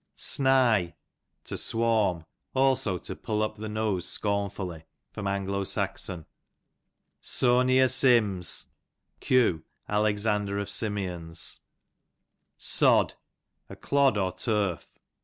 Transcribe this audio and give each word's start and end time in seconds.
Snye, 0.17 0.95
to 1.43 1.55
swarm; 1.55 2.25
also 2.55 2.97
to 2.97 3.15
pull 3.15 3.43
up 3.43 3.57
the 3.57 3.69
nose 3.69 4.07
scornfully. 4.07 4.83
A. 5.15 5.19
S. 5.23 6.09
Soany 7.21 7.83
o 7.83 7.85
Sims, 7.85 8.71
q. 9.19 9.63
Alexander 9.87 10.57
of 10.57 10.71
Simeons, 10.71 11.59
Sod, 12.57 13.13
a 13.69 13.75
clod, 13.75 14.17
or 14.17 14.31
turf. 14.31 14.87